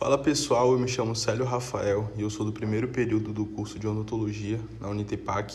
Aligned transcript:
Fala 0.00 0.16
pessoal, 0.16 0.72
eu 0.72 0.78
me 0.78 0.88
chamo 0.88 1.14
Célio 1.14 1.44
Rafael 1.44 2.10
e 2.16 2.22
eu 2.22 2.30
sou 2.30 2.46
do 2.46 2.54
primeiro 2.54 2.88
período 2.88 3.34
do 3.34 3.44
curso 3.44 3.78
de 3.78 3.86
odontologia 3.86 4.58
na 4.80 4.88
Unitepac 4.88 5.54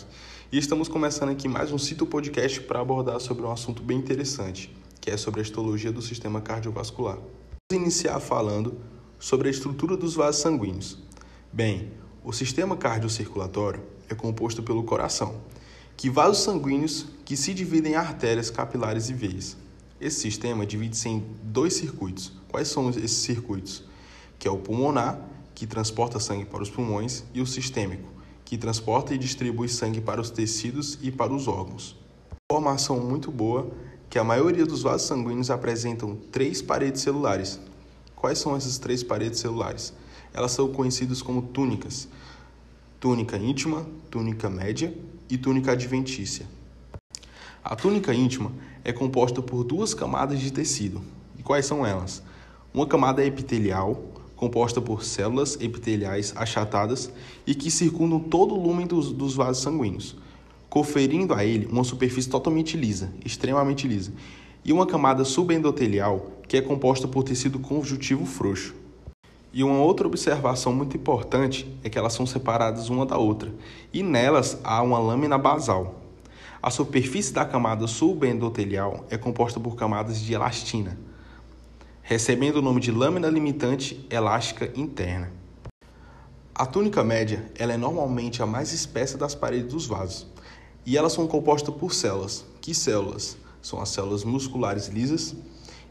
e 0.52 0.60
estamos 0.60 0.88
começando 0.88 1.30
aqui 1.30 1.48
mais 1.48 1.72
um 1.72 1.80
Cito 1.80 2.06
Podcast 2.06 2.62
para 2.62 2.80
abordar 2.80 3.20
sobre 3.20 3.44
um 3.44 3.52
assunto 3.52 3.82
bem 3.82 3.98
interessante, 3.98 4.72
que 5.02 5.10
é 5.10 5.18
sobre 5.18 5.40
a 5.40 5.44
histologia 5.44 5.92
do 5.92 6.00
sistema 6.00 6.42
cardiovascular. 6.42 7.16
Vamos 7.16 7.86
iniciar 7.86 8.20
falando 8.20 8.80
sobre 9.18 9.48
a 9.48 9.52
estrutura 9.52 9.98
dos 9.98 10.14
vasos 10.14 10.42
sanguíneos. 10.42 11.00
Bem, 11.52 11.92
o 12.24 12.32
sistema 12.32 12.78
cardiocirculatório 12.78 13.82
é 14.08 14.14
composto 14.14 14.62
pelo 14.62 14.84
coração, 14.84 15.42
que 15.98 16.08
vasos 16.08 16.44
sanguíneos 16.44 17.08
que 17.26 17.36
se 17.36 17.52
dividem 17.52 17.94
em 17.94 17.96
artérias, 17.96 18.52
capilares 18.52 19.10
e 19.10 19.14
veias. 19.16 19.58
Esse 20.00 20.20
sistema 20.20 20.68
divide-se 20.68 21.10
em 21.10 21.26
dois 21.42 21.74
circuitos. 21.74 22.32
Quais 22.48 22.68
são 22.68 22.92
esses 22.92 23.10
circuitos? 23.10 23.95
Que 24.38 24.48
é 24.48 24.52
o 24.52 24.58
pulmonar, 24.58 25.20
que 25.54 25.66
transporta 25.66 26.20
sangue 26.20 26.46
para 26.46 26.62
os 26.62 26.70
pulmões, 26.70 27.24
e 27.34 27.42
o 27.42 27.46
sistêmico, 27.48 28.10
que 28.44 28.58
transporta 28.58 29.14
e 29.14 29.18
distribui 29.18 29.70
sangue 29.70 30.02
para 30.02 30.22
os 30.22 30.30
tecidos 30.30 31.00
e 31.02 31.12
para 31.12 31.34
os 31.34 31.48
órgãos. 31.48 31.98
Formação 32.52 33.00
muito 33.00 33.32
boa 33.32 33.72
que 34.10 34.20
a 34.20 34.24
maioria 34.24 34.66
dos 34.66 34.84
vasos 34.84 35.08
sanguíneos 35.08 35.50
apresentam 35.50 36.16
três 36.32 36.62
paredes 36.62 37.02
celulares. 37.02 37.60
Quais 38.16 38.38
são 38.38 38.56
essas 38.56 38.78
três 38.78 39.04
paredes 39.04 39.40
celulares? 39.40 39.94
Elas 40.34 40.52
são 40.52 40.72
conhecidas 40.72 41.22
como 41.22 41.42
túnicas: 41.42 42.08
túnica 43.00 43.38
íntima, 43.38 43.86
túnica 44.12 44.50
média 44.50 44.96
e 45.30 45.38
túnica 45.38 45.72
adventícia. 45.72 46.46
A 47.64 47.76
túnica 47.76 48.14
íntima 48.14 48.52
é 48.84 48.94
composta 48.94 49.42
por 49.42 49.64
duas 49.64 49.94
camadas 49.94 50.40
de 50.40 50.54
tecido. 50.54 51.02
E 51.38 51.42
quais 51.42 51.66
são 51.66 51.86
elas? 51.86 52.22
Uma 52.74 52.86
camada 52.86 53.26
epitelial, 53.26 54.04
composta 54.46 54.80
por 54.80 55.04
células 55.04 55.58
epiteliais 55.60 56.32
achatadas 56.36 57.12
e 57.48 57.56
que 57.56 57.72
circundam 57.72 58.20
todo 58.20 58.54
o 58.54 58.62
lumen 58.62 58.86
dos, 58.86 59.12
dos 59.12 59.34
vasos 59.34 59.64
sanguíneos, 59.64 60.16
conferindo 60.70 61.34
a 61.34 61.44
ele 61.44 61.66
uma 61.66 61.84
superfície 61.84 62.30
totalmente 62.30 62.78
lisa, 62.78 63.12
extremamente 63.26 63.88
lisa, 63.88 64.14
e 64.64 64.72
uma 64.72 64.86
camada 64.86 65.26
subendotelial 65.26 66.28
que 66.48 66.58
é 66.58 66.62
composta 66.62 67.08
por 67.08 67.24
tecido 67.24 67.58
conjuntivo 67.58 68.24
frouxo. 68.24 68.76
E 69.52 69.64
uma 69.64 69.80
outra 69.80 70.06
observação 70.06 70.72
muito 70.72 70.96
importante 70.96 71.68
é 71.84 71.90
que 71.90 71.98
elas 71.98 72.14
são 72.14 72.28
separadas 72.28 72.88
uma 72.88 73.04
da 73.04 73.18
outra, 73.18 73.52
e 73.92 74.04
nelas 74.04 74.60
há 74.64 74.80
uma 74.84 75.00
lâmina 75.00 75.40
basal. 75.40 76.04
A 76.62 76.70
superfície 76.70 77.34
da 77.34 77.46
camada 77.46 77.88
subendotelial 77.88 79.08
é 79.10 79.18
composta 79.18 79.60
por 79.60 79.76
camadas 79.76 80.22
de 80.22 80.36
elastina, 80.36 81.00
recebendo 82.08 82.58
o 82.58 82.62
nome 82.62 82.80
de 82.80 82.92
lâmina 82.92 83.28
limitante 83.28 84.06
elástica 84.12 84.72
interna. 84.76 85.32
A 86.54 86.64
túnica 86.64 87.04
média 87.04 87.52
ela 87.58 87.74
é 87.74 87.78
normalmente 87.78 88.44
a 88.44 88.46
mais 88.46 88.72
espessa 88.72 89.18
das 89.18 89.34
paredes 89.34 89.74
dos 89.74 89.88
vasos, 89.88 90.28
e 90.86 90.96
elas 90.96 91.14
são 91.14 91.26
compostas 91.26 91.74
por 91.74 91.96
células. 91.96 92.46
Que 92.62 92.76
células? 92.76 93.36
São 93.60 93.82
as 93.82 93.90
células 93.90 94.24
musculares 94.24 94.88
lisas 94.88 95.36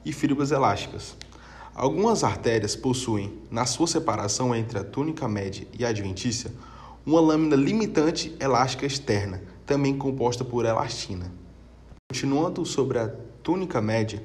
e 0.05 0.13
fibras 0.13 0.53
elásticas. 0.53 1.17
Algumas 1.75 2.23
artérias 2.23 2.77
possuem, 2.77 3.37
na 3.51 3.67
sua 3.67 3.89
separação 3.89 4.55
entre 4.55 4.79
a 4.79 4.85
túnica 4.85 5.27
média 5.27 5.67
e 5.77 5.85
a 5.85 5.89
adventícia, 5.89 6.53
uma 7.05 7.21
lâmina 7.21 7.57
limitante 7.57 8.37
elástica 8.39 8.87
externa, 8.87 9.43
também 9.67 9.99
composta 9.99 10.45
por 10.45 10.65
elastina. 10.65 11.33
Continuando 12.09 12.65
sobre 12.65 13.01
a 13.01 13.09
túnica 13.43 13.83
média, 13.83 14.23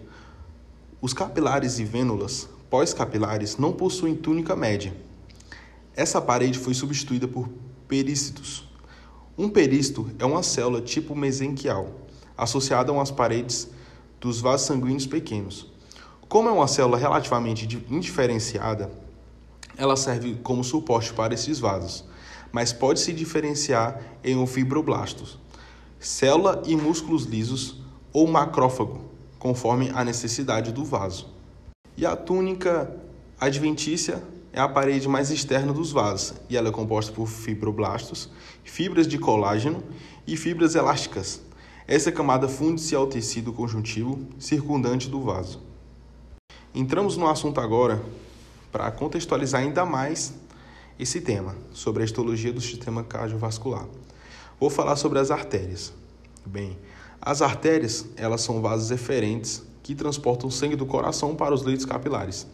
os 1.02 1.14
capilares 1.14 1.80
e 1.80 1.86
vênulas 1.86 2.50
pós-capilares 2.70 3.58
não 3.58 3.72
possuem 3.72 4.16
túnica 4.16 4.56
média. 4.56 4.94
Essa 5.96 6.22
parede 6.22 6.60
foi 6.60 6.74
substituída 6.74 7.28
por 7.28 7.50
perícitos. 7.88 8.68
Um 9.38 9.50
perícito 9.50 10.10
é 10.20 10.26
uma 10.26 10.44
célula 10.44 10.82
tipo 10.82 11.16
mesenquial, 11.16 11.90
associada 12.38 12.92
umas 12.92 13.12
paredes 13.12 13.70
dos 14.20 14.42
vasos 14.42 14.68
sanguíneos 14.68 15.08
pequenos. 15.08 15.68
Como 16.28 16.50
é 16.50 16.52
uma 16.52 16.68
célula 16.68 16.98
relativamente 16.98 17.66
indiferenciada, 17.90 18.92
ela 19.78 19.96
serve 19.96 20.36
como 20.44 20.64
suporte 20.64 21.14
para 21.14 21.34
esses 21.34 21.60
vasos, 21.60 22.04
mas 22.52 22.74
pode 22.74 23.00
se 23.00 23.14
diferenciar 23.14 24.02
em 24.22 24.36
um 24.36 24.46
fibroblastos, 24.46 25.40
célula 25.98 26.62
e 26.66 26.76
músculos 26.76 27.24
lisos 27.24 27.78
ou 28.12 28.28
macrófago, 28.28 29.09
conforme 29.40 29.90
a 29.96 30.04
necessidade 30.04 30.72
do 30.72 30.84
vaso. 30.84 31.28
E 31.98 32.06
a 32.06 32.16
túnica 32.16 32.94
adventícia 33.40 34.22
é 34.52 34.60
a 34.60 34.68
parede 34.68 35.08
mais 35.08 35.32
externa 35.32 35.72
dos 35.72 35.92
vasos, 35.92 36.34
e 36.50 36.58
ela 36.58 36.70
é 36.70 36.72
composta 36.72 37.12
por 37.12 37.28
fibroblastos, 37.28 38.30
fibras 38.64 39.08
de 39.08 39.18
colágeno 39.18 39.84
e 40.28 40.36
fibras 40.36 40.76
elásticas. 40.76 41.42
Essa 41.88 42.12
camada 42.12 42.48
funde-se 42.48 42.94
ao 42.94 43.08
tecido 43.08 43.54
conjuntivo 43.54 44.20
circundante 44.38 45.10
do 45.10 45.22
vaso. 45.22 45.62
Entramos 46.76 47.18
no 47.18 47.28
assunto 47.28 47.60
agora 47.60 48.04
para 48.72 48.92
contextualizar 48.92 49.62
ainda 49.62 49.86
mais 49.86 50.34
esse 51.00 51.22
tema, 51.22 51.56
sobre 51.72 52.04
a 52.04 52.06
histologia 52.06 52.52
do 52.52 52.60
sistema 52.60 53.04
cardiovascular. 53.04 53.88
Vou 54.60 54.70
falar 54.70 54.98
sobre 54.98 55.18
as 55.18 55.32
artérias. 55.32 55.94
Bem, 56.46 56.78
as 57.22 57.42
artérias, 57.42 58.06
elas 58.16 58.42
são 58.42 58.62
vasos 58.62 58.92
eferentes 58.92 59.64
que 59.84 59.94
transportam 59.94 60.50
sangue 60.50 60.76
do 60.76 60.86
coração 60.86 61.36
para 61.36 61.54
os 61.54 61.64
leitos 61.64 61.86
capilares. 61.86 62.48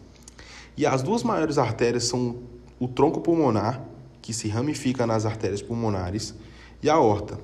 E 0.76 0.84
as 0.84 1.02
duas 1.02 1.22
maiores 1.22 1.58
artérias 1.58 2.04
são 2.04 2.38
o 2.78 2.88
tronco 2.88 3.20
pulmonar, 3.20 3.82
que 4.20 4.32
se 4.32 4.48
ramifica 4.48 5.06
nas 5.06 5.24
artérias 5.24 5.62
pulmonares, 5.62 6.34
e 6.82 6.90
a 6.90 6.94
aorta. 6.94 7.38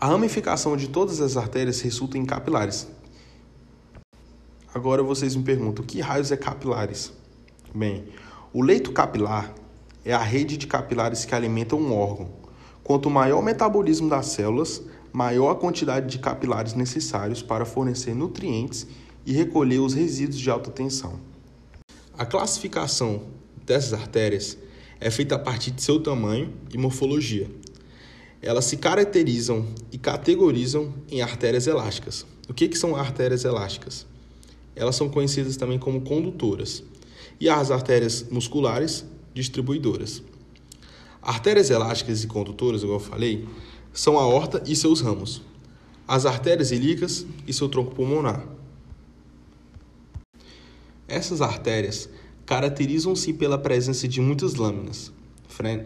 A 0.00 0.06
ramificação 0.06 0.76
de 0.76 0.88
todas 0.88 1.20
as 1.20 1.36
artérias 1.36 1.80
resulta 1.80 2.16
em 2.16 2.24
capilares. 2.24 2.86
Agora 4.72 5.02
vocês 5.02 5.34
me 5.34 5.42
perguntam, 5.42 5.84
que 5.84 6.00
raios 6.00 6.30
é 6.30 6.36
capilares? 6.36 7.12
Bem, 7.74 8.04
o 8.52 8.62
leito 8.62 8.92
capilar 8.92 9.52
é 10.04 10.12
a 10.12 10.22
rede 10.22 10.56
de 10.56 10.66
capilares 10.66 11.24
que 11.24 11.34
alimenta 11.34 11.74
um 11.74 11.92
órgão. 11.92 12.30
Quanto 12.84 13.10
maior 13.10 13.40
o 13.40 13.42
metabolismo 13.42 14.08
das 14.08 14.26
células, 14.26 14.82
maior 15.12 15.50
a 15.50 15.54
quantidade 15.54 16.06
de 16.06 16.18
capilares 16.18 16.74
necessários 16.74 17.42
para 17.42 17.64
fornecer 17.64 18.14
nutrientes 18.14 18.86
e 19.24 19.32
recolher 19.32 19.78
os 19.78 19.94
resíduos 19.94 20.38
de 20.38 20.50
alta 20.50 20.70
tensão. 20.70 21.20
A 22.16 22.26
classificação 22.26 23.22
dessas 23.64 23.92
artérias 23.92 24.58
é 25.00 25.10
feita 25.10 25.36
a 25.36 25.38
partir 25.38 25.70
de 25.70 25.82
seu 25.82 26.02
tamanho 26.02 26.52
e 26.72 26.78
morfologia. 26.78 27.48
Elas 28.40 28.64
se 28.64 28.76
caracterizam 28.76 29.66
e 29.92 29.98
categorizam 29.98 30.94
em 31.10 31.22
artérias 31.22 31.66
elásticas. 31.66 32.24
O 32.48 32.54
que, 32.54 32.68
que 32.68 32.78
são 32.78 32.96
artérias 32.96 33.44
elásticas? 33.44 34.06
Elas 34.74 34.96
são 34.96 35.08
conhecidas 35.08 35.56
também 35.56 35.78
como 35.78 36.00
condutoras. 36.00 36.82
E 37.40 37.48
as 37.48 37.70
artérias 37.70 38.26
musculares, 38.30 39.04
distribuidoras. 39.34 40.22
Artérias 41.20 41.68
elásticas 41.68 42.22
e 42.22 42.26
condutoras, 42.26 42.82
como 42.82 42.94
eu 42.94 43.00
falei, 43.00 43.46
são 43.98 44.16
a 44.16 44.22
aorta 44.22 44.62
e 44.64 44.76
seus 44.76 45.00
ramos, 45.00 45.42
as 46.06 46.24
artérias 46.24 46.70
ilíacas 46.70 47.26
e 47.48 47.52
seu 47.52 47.68
tronco 47.68 47.96
pulmonar. 47.96 48.46
Essas 51.08 51.42
artérias 51.42 52.08
caracterizam-se 52.46 53.32
pela 53.32 53.58
presença 53.58 54.06
de 54.06 54.20
muitas 54.20 54.54
lâminas 54.54 55.12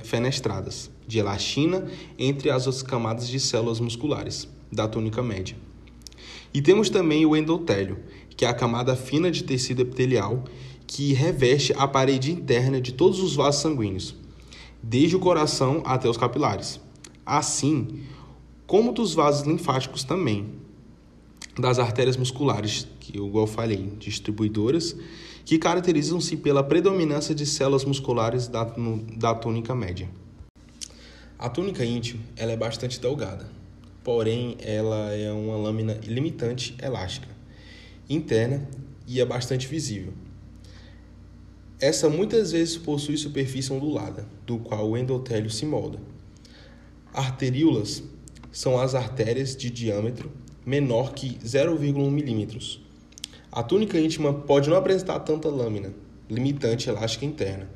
fenestradas 0.04 0.90
de 1.08 1.20
elastina 1.20 1.90
entre 2.18 2.50
as 2.50 2.82
camadas 2.82 3.26
de 3.26 3.40
células 3.40 3.80
musculares 3.80 4.46
da 4.70 4.86
túnica 4.86 5.22
média. 5.22 5.56
E 6.52 6.60
temos 6.60 6.90
também 6.90 7.24
o 7.24 7.34
endotélio, 7.34 7.98
que 8.36 8.44
é 8.44 8.48
a 8.48 8.52
camada 8.52 8.94
fina 8.94 9.30
de 9.30 9.42
tecido 9.42 9.80
epitelial 9.80 10.44
que 10.86 11.14
reveste 11.14 11.72
a 11.78 11.88
parede 11.88 12.30
interna 12.30 12.78
de 12.78 12.92
todos 12.92 13.20
os 13.20 13.34
vasos 13.34 13.62
sanguíneos, 13.62 14.14
desde 14.82 15.16
o 15.16 15.18
coração 15.18 15.82
até 15.86 16.10
os 16.10 16.18
capilares 16.18 16.78
assim 17.24 18.04
como 18.66 18.92
dos 18.92 19.14
vasos 19.14 19.46
linfáticos 19.46 20.04
também, 20.04 20.54
das 21.58 21.78
artérias 21.78 22.16
musculares, 22.16 22.86
que 22.98 23.18
eu 23.18 23.26
igual 23.26 23.46
falei, 23.46 23.92
distribuidoras, 23.98 24.96
que 25.44 25.58
caracterizam-se 25.58 26.36
pela 26.36 26.62
predominância 26.62 27.34
de 27.34 27.44
células 27.44 27.84
musculares 27.84 28.48
da, 28.48 28.64
no, 28.76 29.02
da 29.16 29.34
túnica 29.34 29.74
média. 29.74 30.08
A 31.38 31.48
túnica 31.48 31.84
íntima 31.84 32.22
ela 32.36 32.52
é 32.52 32.56
bastante 32.56 33.00
delgada, 33.00 33.50
porém 34.02 34.56
ela 34.60 35.12
é 35.12 35.30
uma 35.32 35.56
lâmina 35.56 36.00
limitante 36.04 36.74
elástica, 36.80 37.28
interna 38.08 38.68
e 39.06 39.20
é 39.20 39.24
bastante 39.24 39.66
visível. 39.66 40.12
Essa 41.80 42.08
muitas 42.08 42.52
vezes 42.52 42.78
possui 42.78 43.16
superfície 43.16 43.72
ondulada, 43.72 44.24
do 44.46 44.58
qual 44.58 44.88
o 44.88 44.96
endotélio 44.96 45.50
se 45.50 45.66
molda. 45.66 45.98
Arteríolas 47.12 48.02
são 48.50 48.80
as 48.80 48.94
artérias 48.94 49.54
de 49.54 49.70
diâmetro 49.70 50.32
menor 50.64 51.12
que 51.12 51.38
0,1 51.44 52.10
milímetros. 52.10 52.80
A 53.50 53.62
túnica 53.62 53.98
íntima 53.98 54.32
pode 54.32 54.70
não 54.70 54.78
apresentar 54.78 55.20
tanta 55.20 55.48
lâmina 55.48 55.92
limitante 56.30 56.88
elástica 56.88 57.26
interna, 57.26 57.68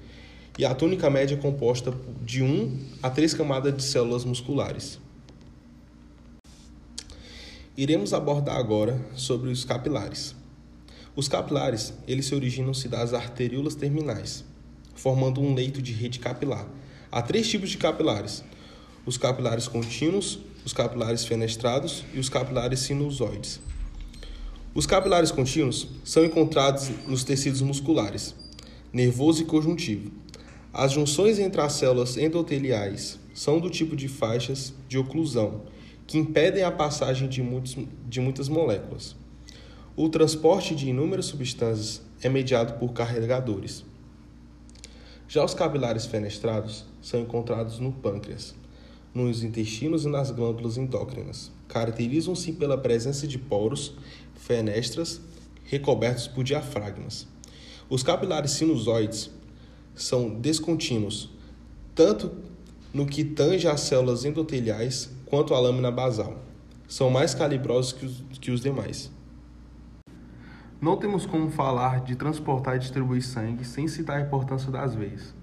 e 0.59 0.65
a 0.65 0.75
túnica 0.75 1.11
média 1.11 1.35
é 1.35 1.39
composta 1.39 1.93
de 2.25 2.43
1 2.43 2.79
a 3.03 3.11
3 3.11 3.35
camadas 3.35 3.77
de 3.77 3.83
células 3.83 4.25
musculares. 4.25 4.99
Iremos 7.77 8.15
abordar 8.15 8.57
agora 8.57 8.99
sobre 9.15 9.51
os 9.51 9.67
capilares. 9.67 10.35
Os 11.15 11.29
capilares, 11.29 11.93
eles 12.09 12.25
se 12.25 12.35
originam-se 12.35 12.89
das 12.89 13.13
arteríolas 13.13 13.75
terminais, 13.75 14.47
formando 14.95 15.43
um 15.43 15.55
leito 15.55 15.83
de 15.83 15.93
rede 15.93 16.19
capilar. 16.19 16.67
Há 17.13 17.21
três 17.21 17.47
tipos 17.47 17.69
de 17.69 17.77
capilares: 17.77 18.43
os 19.07 19.17
capilares 19.17 19.69
contínuos, 19.69 20.41
os 20.65 20.73
capilares 20.73 21.25
fenestrados 21.25 22.05
e 22.13 22.19
os 22.19 22.29
capilares 22.29 22.81
sinusoides. 22.81 23.61
Os 24.75 24.85
capilares 24.85 25.31
contínuos 25.31 25.89
são 26.05 26.25
encontrados 26.25 26.91
nos 27.07 27.23
tecidos 27.23 27.63
musculares, 27.63 28.35
nervoso 28.93 29.43
e 29.43 29.47
conjuntivo. 29.47 30.11
As 30.73 30.93
junções 30.93 31.39
entre 31.39 31.61
as 31.61 31.73
células 31.75 32.17
endoteliais 32.17 33.19
são 33.33 33.61
do 33.61 33.71
tipo 33.71 33.95
de 33.95 34.09
faixas 34.09 34.75
de 34.89 34.99
oclusão, 34.99 35.63
que 36.07 36.19
impedem 36.19 36.63
a 36.63 36.71
passagem 36.71 37.29
de, 37.29 37.43
muitos, 37.43 37.77
de 38.07 38.21
muitas 38.21 38.49
moléculas. 38.49 39.17
O 39.97 40.09
transporte 40.09 40.75
de 40.75 40.91
inúmeras 40.91 41.27
substâncias 41.27 42.03
é 42.21 42.29
mediado 42.29 42.75
por 42.75 42.93
carregadores. 42.93 43.85
Já 45.29 45.45
os 45.45 45.55
capilares 45.55 46.07
fenestrados 46.07 46.85
são 47.01 47.21
encontrados 47.21 47.79
no 47.79 47.93
pâncreas, 47.93 48.55
nos 49.17 49.43
intestinos 49.43 50.05
e 50.05 50.09
nas 50.09 50.31
glândulas 50.31 50.77
endócrinas. 50.77 51.51
Caracterizam-se 51.69 52.53
pela 52.53 52.77
presença 52.77 53.27
de 53.27 53.39
poros, 53.39 53.95
fenestras, 54.35 55.23
recobertos 55.65 56.29
por 56.29 56.45
diafragmas. 56.45 57.27
Os 57.89 58.03
capilares 58.03 58.51
sinusoides 58.51 59.31
são 59.95 60.29
descontínuos, 60.29 61.31
tanto 61.95 62.31
no 62.93 63.07
que 63.07 63.25
tange 63.25 63.67
às 63.67 63.81
células 63.81 64.27
endoteliais 64.27 65.11
quanto 65.25 65.55
à 65.55 65.59
lâmina 65.59 65.91
basal. 65.91 66.37
São 66.87 67.09
mais 67.09 67.35
calibrosos 67.35 67.95
que 67.95 68.05
os, 68.05 68.23
que 68.39 68.51
os 68.51 68.61
demais. 68.61 69.11
Não 70.79 70.95
temos 70.99 71.25
como 71.25 71.51
falar 71.51 72.03
de 72.05 72.17
transportar 72.17 72.77
e 72.77 72.81
distribuir 72.81 73.25
sangue 73.25 73.65
sem 73.65 73.89
citar 73.89 74.19
a 74.19 74.27
importância 74.27 74.71
das 74.71 74.95
veias. 74.95 75.35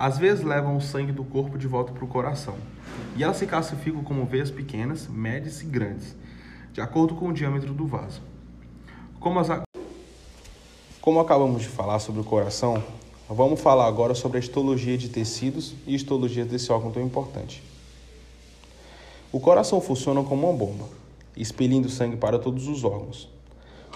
As 0.00 0.16
veias 0.16 0.40
levam 0.40 0.78
o 0.78 0.80
sangue 0.80 1.12
do 1.12 1.22
corpo 1.22 1.58
de 1.58 1.66
volta 1.66 1.92
para 1.92 2.02
o 2.02 2.08
coração, 2.08 2.54
e 3.14 3.22
elas 3.22 3.36
se 3.36 3.46
classificam 3.46 4.02
como 4.02 4.24
veias 4.24 4.50
pequenas, 4.50 5.06
médias 5.06 5.60
e 5.60 5.66
grandes, 5.66 6.16
de 6.72 6.80
acordo 6.80 7.14
com 7.14 7.28
o 7.28 7.32
diâmetro 7.34 7.74
do 7.74 7.86
vaso. 7.86 8.22
Como, 9.20 9.38
as... 9.38 9.48
como 11.02 11.20
acabamos 11.20 11.60
de 11.60 11.68
falar 11.68 11.98
sobre 11.98 12.22
o 12.22 12.24
coração, 12.24 12.82
vamos 13.28 13.60
falar 13.60 13.86
agora 13.86 14.14
sobre 14.14 14.38
a 14.38 14.40
histologia 14.40 14.96
de 14.96 15.10
tecidos 15.10 15.74
e 15.86 15.94
histologia 15.94 16.46
desse 16.46 16.72
órgão 16.72 16.90
tão 16.90 17.02
importante. 17.02 17.62
O 19.30 19.38
coração 19.38 19.82
funciona 19.82 20.24
como 20.24 20.48
uma 20.48 20.56
bomba, 20.56 20.88
expelindo 21.36 21.90
sangue 21.90 22.16
para 22.16 22.38
todos 22.38 22.68
os 22.68 22.84
órgãos. 22.84 23.28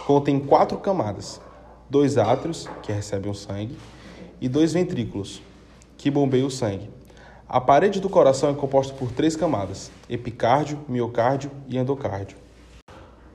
Contém 0.06 0.38
quatro 0.38 0.76
camadas: 0.76 1.40
dois 1.88 2.18
átrios, 2.18 2.68
que 2.82 2.92
recebem 2.92 3.30
o 3.30 3.34
sangue, 3.34 3.78
e 4.38 4.50
dois 4.50 4.74
ventrículos, 4.74 5.40
que 5.96 6.11
bombeiam 6.11 6.46
o 6.46 6.50
sangue. 6.50 6.91
A 7.49 7.61
parede 7.61 8.00
do 8.00 8.08
coração 8.08 8.50
é 8.50 8.55
composta 8.55 8.94
por 8.94 9.12
três 9.12 9.37
camadas: 9.37 9.91
epicárdio, 10.08 10.79
miocárdio 10.88 11.50
e 11.69 11.76
endocárdio. 11.79 12.37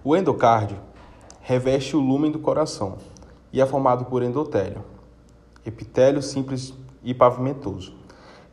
O 0.03 0.15
endocárdio 0.15 0.77
reveste 1.41 1.95
o 1.95 1.99
lúmen 1.99 2.31
do 2.31 2.39
coração 2.39 2.97
e 3.51 3.61
é 3.61 3.65
formado 3.65 4.05
por 4.05 4.23
endotélio, 4.23 4.83
epitélio 5.65 6.21
simples 6.21 6.73
e 7.03 7.13
pavimentoso, 7.13 7.93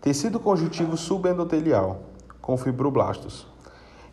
tecido 0.00 0.38
conjuntivo 0.41 0.97
subendotelial, 0.97 2.02
com 2.41 2.56
fibroblastos, 2.56 3.47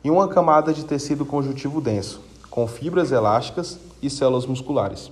e 0.03 0.09
uma 0.09 0.27
camada 0.27 0.73
de 0.73 0.85
tecido 0.85 1.25
conjuntivo 1.25 1.79
denso, 1.79 2.21
com 2.49 2.67
fibras 2.67 3.11
elásticas 3.11 3.79
e 4.01 4.09
células 4.09 4.45
musculares. 4.45 5.11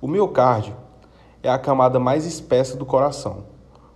O 0.00 0.08
miocárdio 0.08 0.74
é 1.42 1.48
a 1.48 1.58
camada 1.58 1.98
mais 2.00 2.26
espessa 2.26 2.76
do 2.76 2.84
coração, 2.84 3.44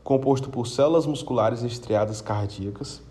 composto 0.07 0.49
por 0.49 0.69
células 0.69 1.05
musculares 1.05 1.65
estriadas 1.65 2.21
cardíacas, 2.21 3.03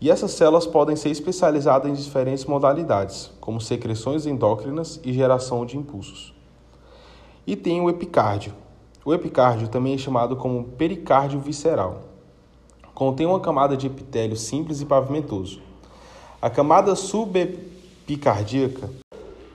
e 0.00 0.08
essas 0.08 0.30
células 0.30 0.64
podem 0.64 0.94
ser 0.94 1.10
especializadas 1.10 1.90
em 1.90 1.92
diferentes 1.92 2.44
modalidades, 2.44 3.32
como 3.40 3.60
secreções 3.60 4.26
endócrinas 4.26 5.00
e 5.02 5.12
geração 5.12 5.66
de 5.66 5.76
impulsos. 5.76 6.32
E 7.44 7.56
tem 7.56 7.80
o 7.80 7.90
epicárdio. 7.90 8.54
O 9.04 9.12
epicárdio 9.12 9.66
também 9.66 9.94
é 9.94 9.98
chamado 9.98 10.36
como 10.36 10.62
pericárdio 10.62 11.40
visceral. 11.40 12.02
Contém 12.94 13.26
uma 13.26 13.40
camada 13.40 13.76
de 13.76 13.88
epitélio 13.88 14.36
simples 14.36 14.80
e 14.80 14.86
pavimentoso. 14.86 15.60
A 16.40 16.48
camada 16.48 16.94
subepicardíaca 16.94 18.88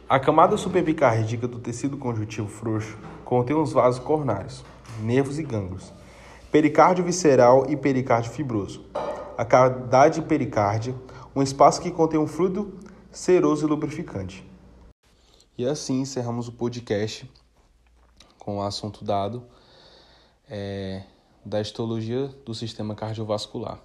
a 0.08 0.20
camada 0.20 0.58
subepicardíaca 0.58 1.48
do 1.48 1.58
tecido 1.58 1.96
conjuntivo 1.98 2.48
frouxo 2.50 2.98
contém 3.24 3.56
os 3.56 3.72
vasos 3.74 4.04
coronários, 4.04 4.64
nervos 5.02 5.40
e 5.40 5.44
gânglios, 5.44 5.92
pericárdio 6.52 7.04
visceral 7.04 7.70
e 7.70 7.76
pericárdio 7.76 8.32
fibroso. 8.32 8.86
A 9.38 9.44
cavidade 9.44 10.22
pericárdia, 10.22 10.96
um 11.36 11.42
espaço 11.42 11.82
que 11.82 11.92
contém 11.92 12.20
um 12.20 12.28
fluido 12.28 12.80
seroso 13.12 13.66
e 13.66 13.70
lubrificante. 13.70 14.46
E 15.58 15.66
assim 15.66 16.02
encerramos 16.02 16.48
o 16.48 16.52
podcast 16.52 17.30
com 18.40 18.58
o 18.58 18.62
assunto 18.62 19.04
dado 19.04 19.44
é, 20.50 21.04
da 21.46 21.62
histologia 21.62 22.28
do 22.46 22.54
sistema 22.54 22.96
cardiovascular. 22.96 23.80